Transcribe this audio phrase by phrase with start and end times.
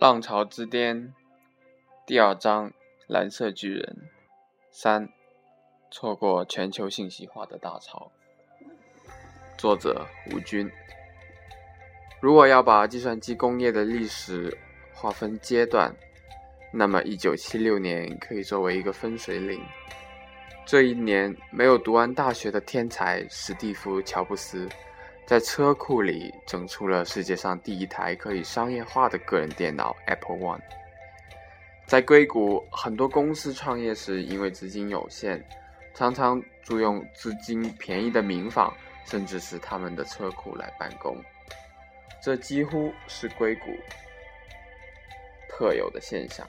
[0.00, 1.12] 浪潮之巅，
[2.06, 2.72] 第二章：
[3.08, 3.96] 蓝色巨人。
[4.70, 5.08] 三，
[5.90, 8.08] 错过全球信息化的大潮。
[9.56, 10.70] 作者：吴军。
[12.20, 14.56] 如果要把计算机工业的历史
[14.94, 15.92] 划分阶段，
[16.72, 19.60] 那么1976年可以作为一个分水岭。
[20.64, 24.68] 这一年，没有读完大学的天才史蒂夫·乔布斯。
[25.28, 30.62] 在车库里整出了世界上第一台可以商业化的个人电脑 Apple One。
[31.86, 35.44] 在硅谷，很多公司创业时因为资金有限，
[35.92, 41.22] 常常租用资金便宜的民房，甚至是他们的车库来办公。
[42.22, 43.66] 这几乎是硅谷
[45.46, 46.48] 特有的现象。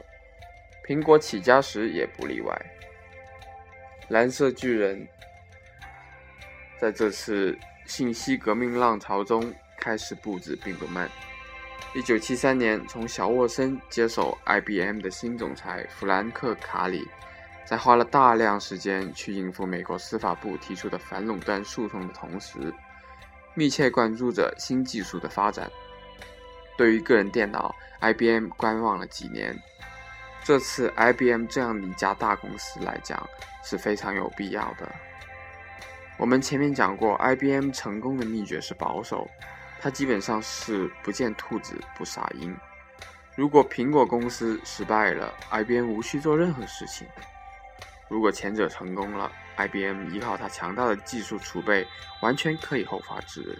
[0.87, 2.57] 苹果起家时也不例外。
[4.07, 5.05] 蓝色巨人
[6.79, 7.59] 在这次。
[7.89, 11.09] 信息革命浪潮中开始步子并不慢。
[11.95, 17.03] 一九七三年，从小沃森接手 IBM 的新总裁弗兰克·卡里，
[17.65, 22.71] 在花了大量时间去应付美国司法部提出的反垄断诉讼的同时，
[23.55, 25.67] 密切关注着新技术的发展。
[26.77, 29.57] 对于个人电脑，IBM 观望了几年。
[30.43, 33.27] 这次，IBM 这样的一家大公司来讲
[33.63, 34.87] 是非常有必要的。
[36.19, 39.25] 我们前面讲过，IBM 成功的秘诀是保守，
[39.79, 42.53] 它基本上是不见兔子不撒鹰。
[43.37, 47.07] 如果苹果公司失败了，IBM 无需做任何事情；
[48.09, 51.87] 如果前者成功了，IBM 依靠它强大的技术储备，
[52.21, 53.57] 完全可以后发制人。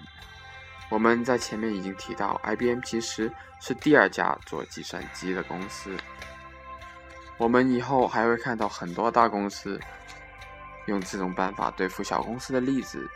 [0.90, 5.96] 我们在前面已经提到，IBM 其实是第二家做计算机的公司。
[7.38, 9.80] 我们以后还会看到很多大公司。
[10.90, 13.08] 用这种办法对付小公司的例子。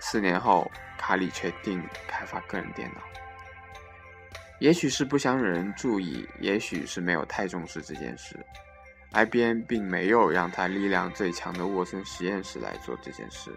[0.00, 3.00] 四年后，卡里决定开发个人电脑。
[4.58, 8.36] 也许是不想惹人注意，也许是没有太重视这件事。
[9.12, 13.50] IBM 并没有让他力量最强的沃森实验室来做这件事，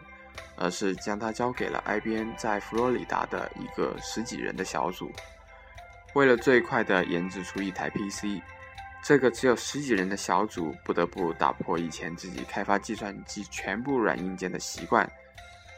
[0.58, 5.12] 而是将它交给了 IBM 在佛罗里达的一个十几人的小组。
[6.14, 8.42] 为了最快地研制出一台 PC。
[9.08, 15.08] 这个只有十几人的小组不得不打破以前自己开发计算机全部软硬件的习惯，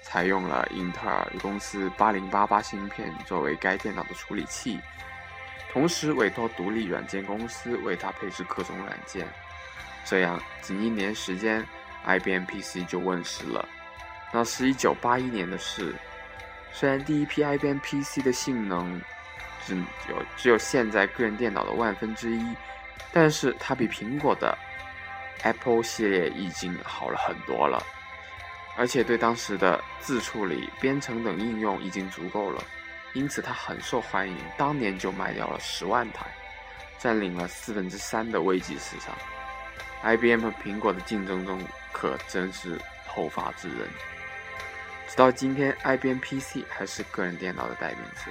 [0.02, 4.80] 采用了英特尔公司八零八八芯片作为该电脑的处理器，
[5.74, 9.28] 同时委托独立软件公司为它配置各种软件。
[10.06, 11.62] 这样，仅一年时间
[12.06, 13.68] ，IBM PC 就问世了。
[14.32, 15.94] 那是一九八一年的事。
[16.72, 19.02] 虽然第一批 IBM PC 的性能
[19.66, 22.56] 只有只有现在个人电脑的万分之一。
[23.12, 24.58] 但是它比苹果的
[25.44, 27.82] Apple 系列已经好了很多了，
[28.76, 32.64] 而且对当时的自处理、编程等应用已经足够了，
[33.14, 34.38] 因此它很受欢迎。
[34.58, 36.26] 当年就卖掉了十万台，
[37.00, 39.16] 占领了四分之三的微机市场。
[40.04, 41.60] IBM 和苹果的竞争中
[41.92, 43.88] 可真是后发制人。
[45.08, 48.30] 直到今天，IBM PC 还是个人电脑的代名词。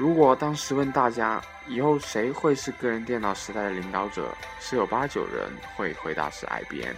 [0.00, 1.38] 如果当时问大家
[1.68, 5.46] 以后谁会是个人电脑时代的领导者，十有八九人
[5.76, 6.96] 会回答是 IBM。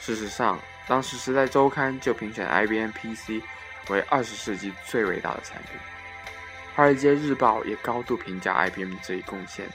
[0.00, 0.58] 事实上，
[0.88, 3.44] 当时《时代周刊》就评选 IBM PC
[3.90, 5.78] 为二十世纪最伟大的产品，
[6.74, 9.68] 《华尔街日报》也高度评价 IBM 这一贡献。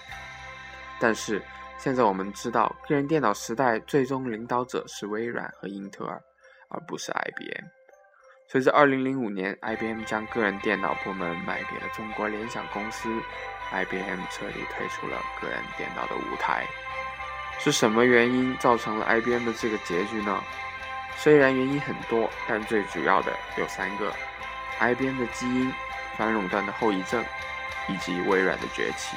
[1.00, 1.40] 但是
[1.78, 6.20] 现在我们知道，个人电脑时代最终领导者是微软和英特尔，
[6.70, 7.79] 而不是 IBM。
[8.52, 13.08] 随着2005年，IBM 将个人电脑部门卖给了中国联想公司
[13.72, 16.66] ，IBM 彻底退出了个人电脑的舞台。
[17.60, 20.44] 是什么原因造成了 IBM 的这个结局呢？
[21.16, 24.12] 虽然原因很多，但最主要的有三个
[24.80, 25.72] ：IBM 的基因、
[26.18, 27.24] 反垄断的后遗症，
[27.88, 29.16] 以及微软的崛起。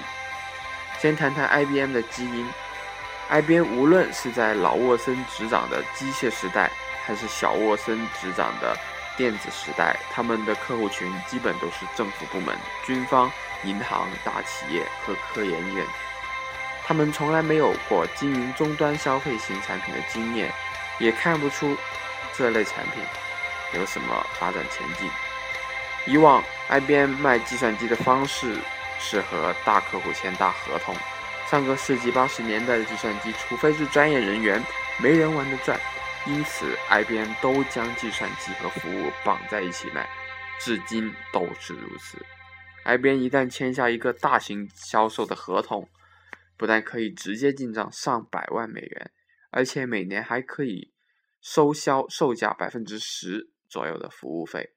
[0.99, 2.47] 先谈谈 IBM 的基因
[3.31, 6.71] ，IBM 无论是在老沃森执掌的机械时代，
[7.07, 8.77] 还是小沃森执掌的
[9.17, 12.57] 电子时代，他们的客户群基本都是政府部门、
[12.87, 13.31] 军方、
[13.65, 15.87] 银行、大企业和科研院。
[16.85, 20.53] 他们从来没有过经营终端消费型产品的经验，
[20.99, 21.77] 也看不出
[22.37, 23.03] 这类产品
[23.75, 25.09] 有什么发展前景。
[26.07, 28.59] 以往，IBM 卖计算机的方式
[28.99, 30.97] 是和大客户签大合同。
[31.49, 34.61] 上个世纪八十年代的计算机，除非是专业人员，
[34.99, 35.79] 没人玩得转。
[36.25, 40.09] 因此，IBM 都将计算机和服务绑在一起卖，
[40.61, 42.25] 至今都是如此。
[42.85, 45.89] IBM 一旦签下一个大型销售的合同，
[46.57, 49.11] 不但可以直接进账上百万美元，
[49.51, 50.93] 而且每年还可以
[51.41, 54.75] 收销售价百分之十左右的服务费。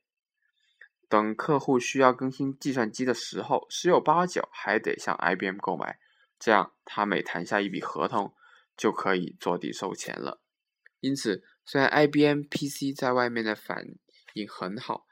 [1.07, 5.99] 等客户需要更新计算机的时候，十有八九还得向 IBM 购买，
[6.39, 8.33] 这样他每谈下一笔合同，
[8.75, 10.41] 就可以坐地收钱了。
[11.05, 13.85] 因此，虽然 IBM PC 在外面的反
[14.33, 15.05] 应很好，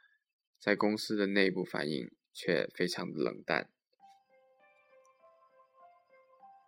[0.59, 3.69] 在公司的内部反应却非常的冷淡。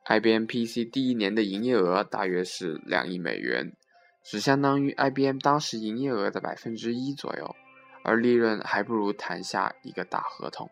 [0.06, 3.76] IBM PC 第一年的营业额大约是两亿美元，
[4.24, 7.56] 只相当于 IBM 当时营业额的百分之一左右。
[8.04, 10.70] 而利润还不如谈下一个大合同。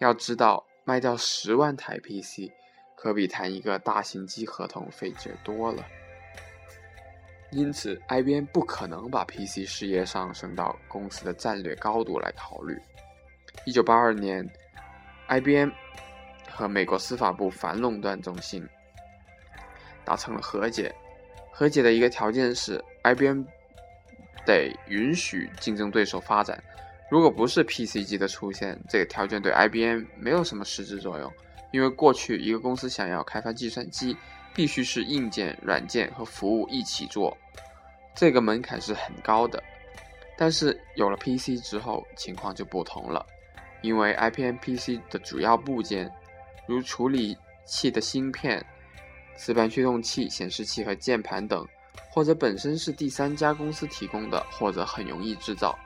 [0.00, 2.52] 要知道，卖掉十万台 PC，
[2.94, 5.82] 可比谈一个大型机合同费劲多了。
[7.50, 12.78] 因此，IBM 不可能把 PC 事业上升到公司的战略高度来考虑。
[13.64, 14.48] 一九八二年
[15.28, 15.70] ，IBM
[16.50, 18.66] 和美国司法部反垄断中心
[20.04, 20.94] 达成了和解。
[21.50, 23.44] 和解的一个条件是，IBM。
[24.46, 26.58] 得允许竞争对手发展。
[27.10, 31.30] 如果不是 PC 机的出现，这个条件对 IBM 没有什么实质作用，
[31.70, 34.16] 因为过去一个公司想要开发计算机，
[34.54, 37.36] 必须是硬件、软件和服务一起做，
[38.14, 39.62] 这个门槛是很高的。
[40.36, 43.24] 但是有了 PC 之后，情况就不同了，
[43.82, 46.10] 因为 IBM PC 的主要部件，
[46.66, 48.64] 如处理器的芯片、
[49.36, 51.66] 磁盘驱动器、显示器和键盘等。
[52.10, 55.76] 或者本身是第三家公司提供的，或者很容易制造，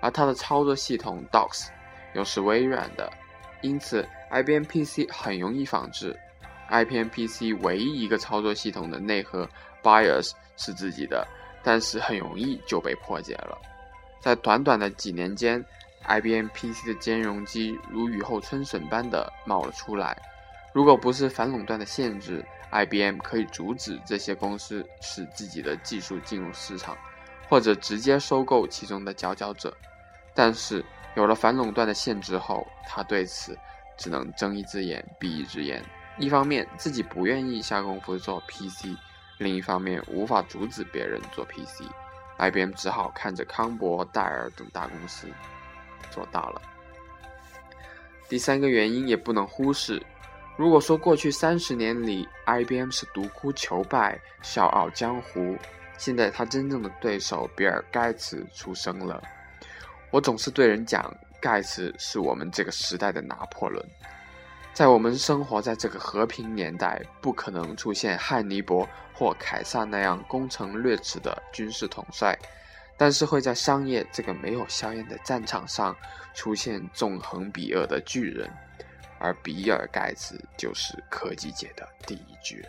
[0.00, 1.68] 而它的操作系统 DOS
[2.14, 3.10] 又是微软的，
[3.60, 6.18] 因此 IBM PC 很容易仿制。
[6.70, 9.48] IBM PC 唯一一个操作系统的内核
[9.82, 11.26] BIOS 是自己的，
[11.62, 13.58] 但是很容易就被破解了。
[14.20, 15.64] 在短短的几年间
[16.08, 20.16] ，IBM PC 的兼容机如雨后春笋般的冒了出来。
[20.72, 26.96] 如果不是反垄断的限制，IBM 可以阻止这些公司使自己的技术进入市场，
[27.48, 29.72] 或者直接收购其中的佼佼者。
[30.34, 30.84] 但是
[31.14, 33.56] 有了反垄断的限制后，他对此
[33.96, 35.80] 只能睁一只眼闭一只眼。
[36.18, 38.96] 一方面自己不愿意下功夫做 PC，
[39.38, 45.26] 另一方面无法阻止别人做 PC，IBM 只好看着康柏、戴尔等大公司
[46.10, 46.62] 做大了。
[48.28, 50.00] 第三个原因也不能忽视。
[50.56, 55.56] 如果说过去三十年里，IBM 是独孤求败、笑傲江湖，
[55.98, 59.20] 现在他真正的对手比尔·盖茨出生了。
[60.12, 63.84] 我总是对人讲，盖茨是我们这个时代的拿破仑。
[64.74, 72.36] 在我们生活在这个和平年代，不可能出现汉尼伯或凯撒那样攻城略池的军事统帅，
[72.96, 75.94] 但是会在商业这个没有硝烟的战场上
[76.34, 78.50] 出现纵横比尔的巨人。
[79.20, 82.68] 而比尔·盖茨就是科技界的第一巨人。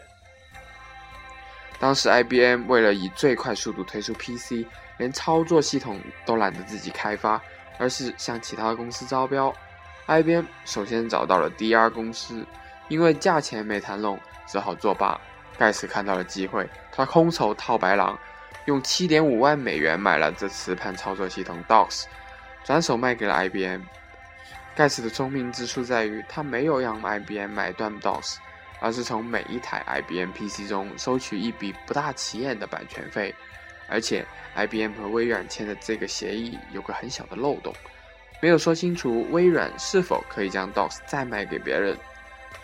[1.80, 4.64] 当时，IBM 为了以最快速度推出 PC，
[4.98, 7.42] 连操作系统都懒得自己开发，
[7.80, 9.54] 而是向其他公司招标。
[10.08, 12.46] IBM 首先找到了 DR 公司，
[12.90, 15.20] 因为价钱没谈拢，只好作罢。
[15.58, 18.18] 盖茨看到了机会，他空手套白狼，
[18.66, 22.06] 用7.5万美元买了这磁盘操作系统 DOS，
[22.64, 23.82] 转手卖给了 IBM。
[24.76, 28.38] 盖茨的聪明之处在于，他没有让 IBM 买断 DOS，
[28.82, 33.34] 而是从每一台 IBM PC 中收取一笔不大起眼的版权费。
[33.88, 34.26] 而且
[34.56, 37.74] ，IBM 和微软签的这个协议有个很小的漏洞，
[38.42, 41.98] 没有说清楚微软是否可以将 DOS 再卖给别人。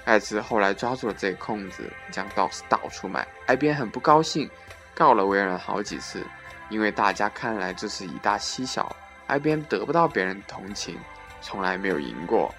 [0.04, 3.26] 盖茨后来抓住了这个空子，将 DOS 倒出卖。
[3.48, 4.50] IBM 很不高兴，
[4.94, 6.26] 告了微软好几次，
[6.70, 8.94] 因为大家看来这是以大欺小
[9.28, 10.98] ，IBM 得不到别人同情。
[11.40, 12.54] 从来没有赢过。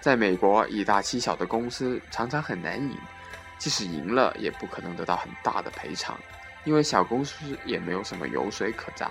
[0.00, 2.98] 在美国，以大欺小的公司常常很难赢，
[3.56, 6.18] 即使赢了，也不可能得到很大的赔偿，
[6.64, 9.10] 因为小公司也没有什么油水可榨。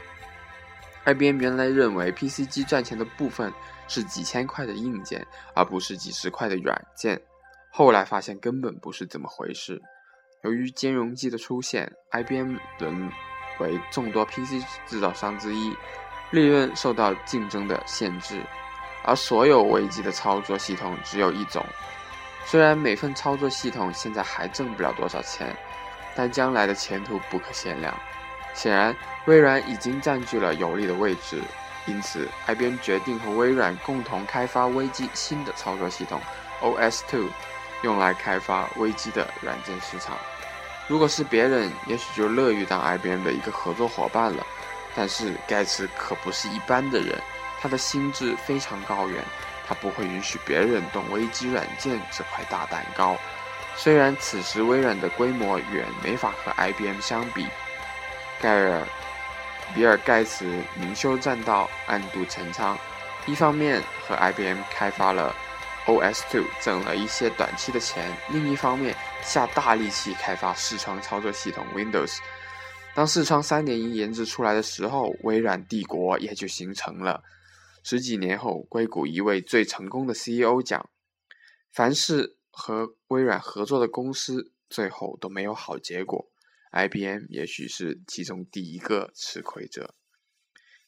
[1.05, 3.51] IBM 原来认为 PC 机赚钱的部分
[3.87, 7.21] 是几千块的硬件，而不是几十块的软件，
[7.69, 9.81] 后来发现根本不是这么回事。
[10.43, 13.11] 由于兼容机的出现，IBM 沦
[13.59, 15.75] 为众多 PC 制造商之一，
[16.31, 18.41] 利润受到竞争的限制。
[19.05, 21.65] 而所有微机的操作系统只有一种，
[22.45, 25.53] 虽然每份操作系统现在还挣不了多少钱，
[26.15, 27.93] 但将来的前途不可限量。
[28.53, 28.95] 显然，
[29.25, 31.41] 微软已经占据了有利的位置，
[31.85, 36.21] 因此，IBM 决定和微软共同开发微机新的操作系统
[36.61, 37.27] OS2，
[37.81, 40.17] 用来开发微机的软件市场。
[40.87, 44.45] 如果是别人，也许就乐于当 IBM 的一个合作伙伴了，
[44.95, 47.19] 但是盖茨可不是一般的人。
[47.61, 49.23] 他的心智非常高远，
[49.65, 53.15] 他不会允许别人动危机软件这块大蛋糕。
[53.77, 57.47] 虽然此时微软的规模远没法和 IBM 相比，
[58.43, 58.85] 盖尔、
[59.73, 60.43] 比尔·盖茨
[60.77, 62.77] 明修栈道，暗度陈仓。
[63.25, 65.33] 一方面和 IBM 开发了
[65.85, 72.17] OS2 挣了一些短期的钱，另一方面下大力气开发视窗操作系统 Windows。
[72.93, 77.23] 当视窗3.1研制出来的时候，微软帝国也就形成了。
[77.81, 80.89] 十几年后，硅谷一位最成功的 CEO 讲
[81.71, 86.29] ：“凡是和微软合作的公司，最后都没有好结果。
[86.73, 89.95] IBM 也许是其中第一个吃亏者。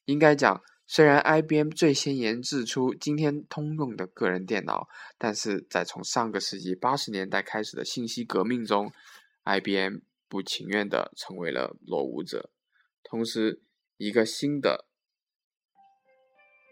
[0.05, 4.87] 应该讲，虽然 IBM 最先研制出今天通用的个人电脑，
[5.17, 8.91] 但是在从上个世纪八十年代开始的信息革命中
[9.45, 12.49] ，IBM。”不情愿地成为了落伍者，
[13.03, 13.61] 同时，
[13.95, 14.85] 一个新的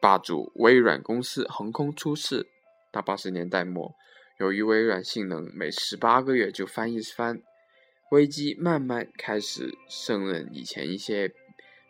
[0.01, 2.47] 霸主微软公司横空出世。
[2.91, 3.93] 到八十年代末，
[4.39, 7.43] 由于微软性能每十八个月就翻一番，
[8.09, 11.31] 危机慢慢开始胜任以前一些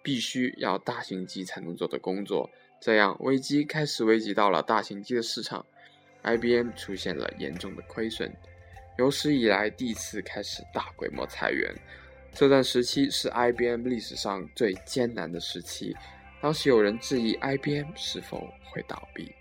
[0.02, 2.50] 必须要大型机才能做的工作。
[2.80, 5.66] 这样，危机开始危及到了大型机的市场
[6.24, 8.34] ，IBM 出现了严重的亏损。
[8.98, 11.74] 有史以来第一次开始大规模裁员，
[12.34, 15.96] 这段时期是 IBM 历史上最艰难的时期。
[16.42, 19.34] 当时有人质疑 IBM 是否会倒闭。